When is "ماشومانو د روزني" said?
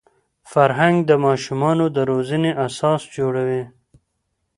1.25-2.51